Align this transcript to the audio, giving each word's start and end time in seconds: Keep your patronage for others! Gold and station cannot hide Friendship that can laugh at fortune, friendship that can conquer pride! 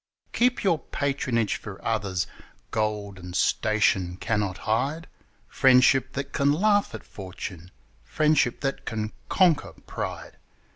Keep 0.33 0.63
your 0.63 0.79
patronage 0.79 1.57
for 1.57 1.79
others! 1.85 2.25
Gold 2.71 3.19
and 3.19 3.35
station 3.35 4.17
cannot 4.17 4.57
hide 4.65 5.05
Friendship 5.47 6.13
that 6.13 6.33
can 6.33 6.51
laugh 6.51 6.95
at 6.95 7.03
fortune, 7.03 7.69
friendship 8.03 8.61
that 8.61 8.87
can 8.87 9.11
conquer 9.29 9.73
pride! 9.85 10.37